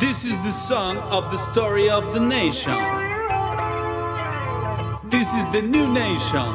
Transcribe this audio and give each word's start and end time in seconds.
This 0.00 0.24
is 0.24 0.38
the 0.38 0.50
song 0.50 0.96
of 1.12 1.30
the 1.30 1.36
story 1.36 1.90
of 1.90 2.14
the 2.14 2.20
nation. 2.20 2.72
This 5.10 5.30
is 5.34 5.44
the 5.52 5.60
new 5.60 5.86
nation. 5.92 6.50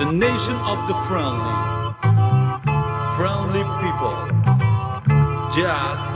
The 0.00 0.08
nation 0.10 0.56
of 0.64 0.88
the 0.88 0.94
friendly. 1.06 1.56
Friendly 3.16 3.64
people. 3.84 4.16
Just 5.52 6.14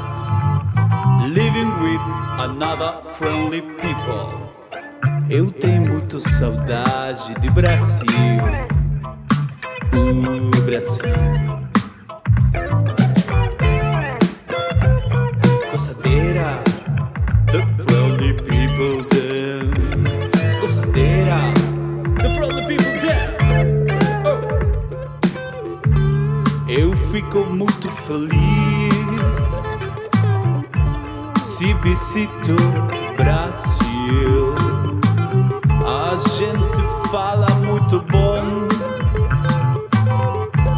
living 1.29 1.71
with 1.85 2.01
another 2.41 2.93
friendly 3.19 3.61
people. 3.61 4.41
Eu 5.29 5.51
tenho 5.53 5.83
muito 5.83 6.19
saudade 6.19 7.35
de 7.41 7.51
Brasil. 7.51 8.41
O 9.93 10.65
Brasil. 10.65 11.54
Eu 27.35 27.43
fico 27.43 27.53
muito 27.53 27.91
feliz 27.91 28.31
se 31.43 31.75
Brasil. 33.17 34.55
A 35.85 36.15
gente 36.39 37.11
fala 37.11 37.47
muito 37.67 37.99
bom, 38.03 38.69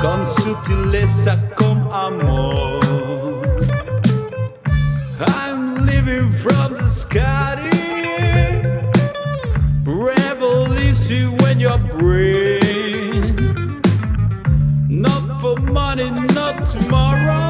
com 0.00 0.24
sutileza, 0.24 1.37
com 1.59 1.92
amor. 1.92 2.80
I'm 5.20 5.84
living 5.84 6.33
from 6.33 6.73
the 6.73 6.88
sky. 6.88 7.69
Revolution 9.84 11.36
when 11.42 11.61
you're 11.61 11.77
brain. 11.77 12.56
Money, 15.97 16.11
not 16.34 16.66
tomorrow. 16.66 17.48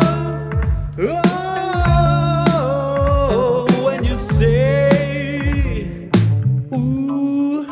Oh, 2.48 3.66
when 3.84 4.04
you 4.04 4.16
say, 4.16 6.08
ooh, 6.72 7.66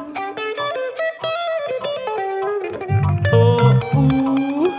oh, 3.32 3.80
ooh. 3.96 4.72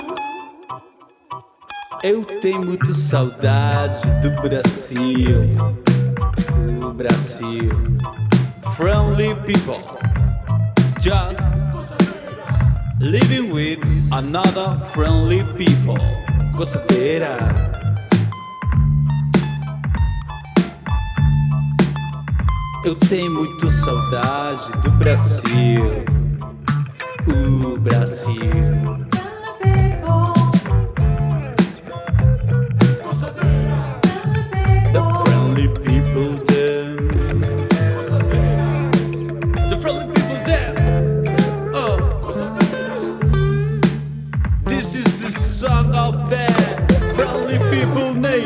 Eu 2.04 2.26
tenho 2.42 2.64
muito 2.64 2.94
saudade 2.94 4.02
do 4.22 4.30
Brasil. 4.42 5.56
O 6.82 6.92
Brasil. 6.94 7.70
Friendly 8.76 9.34
people. 9.46 9.82
Just 11.00 11.42
living 13.00 13.52
with 13.52 13.80
another 14.12 14.78
friendly 14.94 15.44
people. 15.56 15.98
Coçadeira. 16.56 17.38
Eu 22.86 22.96
tenho 22.96 23.32
muito 23.32 23.70
saudade 23.72 24.72
do 24.84 24.92
Brasil. 24.92 26.06
O 27.28 27.78
Brasil. 27.78 29.06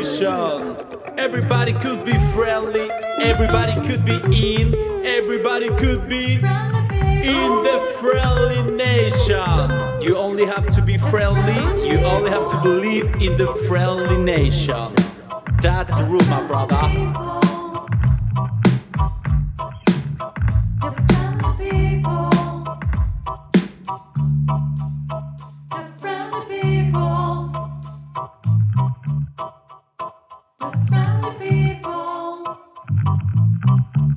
People 0.02 0.20
nation. 0.20 0.76
Everybody 1.18 1.72
could 1.72 2.04
be 2.04 2.18
friendly. 2.32 2.90
Everybody 3.20 3.74
could 3.86 4.04
be 4.04 4.16
in. 4.60 4.74
Everybody 5.04 5.68
could 5.76 6.08
be 6.08 6.34
in 6.34 7.52
the 7.62 7.96
friendly 8.00 8.62
nation. 8.76 10.02
You 10.02 10.16
only 10.16 10.46
have 10.46 10.66
to 10.74 10.82
be 10.82 10.96
friendly. 10.96 11.88
You 11.88 11.98
only 12.04 12.30
have 12.30 12.50
to 12.50 12.60
believe 12.62 13.06
in 13.20 13.36
the 13.36 13.52
friendly 13.68 14.16
nation. 14.16 14.94
That's 15.60 15.94
the 15.96 16.04
rule, 16.04 16.24
my 16.28 16.46
brother. 16.46 17.39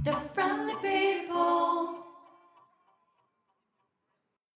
Ja. 0.05 0.32